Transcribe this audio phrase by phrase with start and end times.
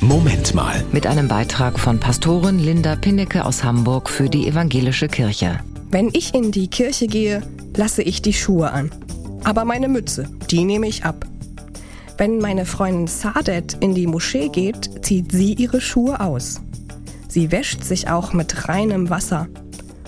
[0.00, 0.84] Moment mal.
[0.92, 5.58] Mit einem Beitrag von Pastorin Linda Pinnecke aus Hamburg für die Evangelische Kirche.
[5.90, 7.42] Wenn ich in die Kirche gehe,
[7.74, 8.92] lasse ich die Schuhe an.
[9.42, 11.26] Aber meine Mütze, die nehme ich ab.
[12.16, 16.60] Wenn meine Freundin Sadet in die Moschee geht, zieht sie ihre Schuhe aus.
[17.28, 19.48] Sie wäscht sich auch mit reinem Wasser.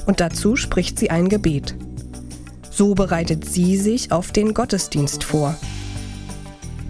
[0.06, 1.74] Und dazu spricht sie ein Gebet.
[2.70, 5.56] So bereitet sie sich auf den Gottesdienst vor.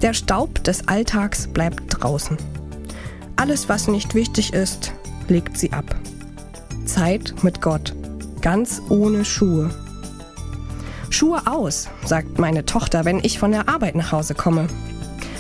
[0.03, 2.37] Der Staub des Alltags bleibt draußen.
[3.41, 4.93] Alles, was nicht wichtig ist,
[5.29, 5.97] legt sie ab.
[6.85, 7.95] Zeit mit Gott,
[8.43, 9.71] ganz ohne Schuhe.
[11.09, 14.67] Schuhe aus, sagt meine Tochter, wenn ich von der Arbeit nach Hause komme.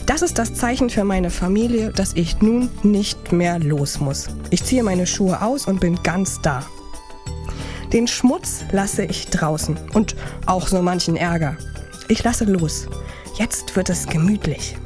[0.06, 4.28] Das ist das Zeichen für meine Familie, dass ich nun nicht mehr los muss.
[4.48, 6.64] Ich ziehe meine Schuhe aus und bin ganz da.
[7.92, 11.58] Den Schmutz lasse ich draußen und auch so manchen Ärger.
[12.08, 12.88] Ich lasse los.
[13.36, 14.78] Jetzt wird es gemütlich.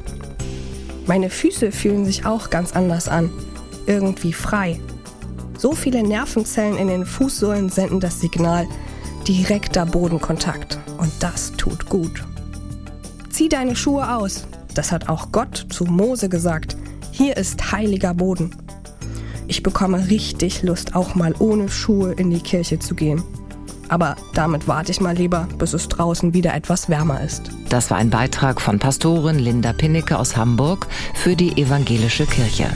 [1.07, 3.29] Meine Füße fühlen sich auch ganz anders an.
[3.85, 4.79] Irgendwie frei.
[5.57, 8.67] So viele Nervenzellen in den Fußsohlen senden das Signal
[9.27, 10.79] direkter Bodenkontakt.
[10.97, 12.23] Und das tut gut.
[13.29, 14.47] Zieh deine Schuhe aus.
[14.73, 16.75] Das hat auch Gott zu Mose gesagt.
[17.11, 18.55] Hier ist heiliger Boden.
[19.47, 23.23] Ich bekomme richtig Lust, auch mal ohne Schuhe in die Kirche zu gehen.
[23.89, 27.51] Aber damit warte ich mal lieber, bis es draußen wieder etwas wärmer ist.
[27.69, 32.69] Das war ein Beitrag von Pastorin Linda Pinnecke aus Hamburg für die Evangelische Kirche.